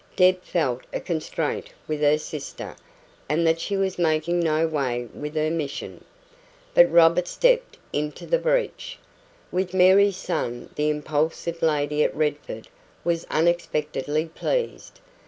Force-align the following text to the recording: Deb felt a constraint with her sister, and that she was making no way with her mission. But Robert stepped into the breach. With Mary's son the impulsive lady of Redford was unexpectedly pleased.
Deb 0.15 0.41
felt 0.41 0.81
a 0.91 0.99
constraint 0.99 1.69
with 1.87 2.01
her 2.01 2.17
sister, 2.17 2.75
and 3.29 3.45
that 3.45 3.59
she 3.59 3.77
was 3.77 3.99
making 3.99 4.39
no 4.39 4.67
way 4.67 5.07
with 5.13 5.35
her 5.35 5.51
mission. 5.51 6.03
But 6.73 6.89
Robert 6.91 7.27
stepped 7.27 7.77
into 7.93 8.25
the 8.25 8.39
breach. 8.39 8.97
With 9.51 9.75
Mary's 9.75 10.17
son 10.17 10.71
the 10.73 10.89
impulsive 10.89 11.61
lady 11.61 12.03
of 12.03 12.15
Redford 12.15 12.67
was 13.03 13.27
unexpectedly 13.29 14.25
pleased. 14.25 14.99